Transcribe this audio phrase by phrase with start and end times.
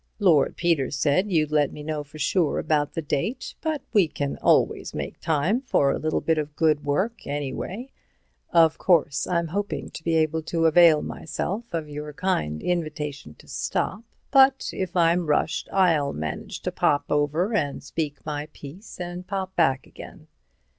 [0.17, 4.35] "Lord Peter said you'd let me know for sure about the date, but we can
[4.37, 7.91] always make time for a little bit of good work anyway.
[8.49, 13.47] Of course I'm hoping to be able to avail myself of your kind invitation to
[13.47, 18.99] stop, but if I'm rushed, I'll manage anyhow to pop over and speak my piece
[18.99, 20.25] and pop back again."